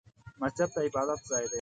[0.41, 1.49] مسجد د عبادت ځای دی